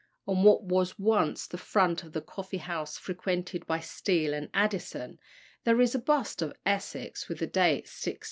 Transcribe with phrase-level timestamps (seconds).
[0.27, 5.19] On what was once the front of the coffee house frequented by Steele and Addison,
[5.63, 8.19] there is a bust of Essex, with the date 1676.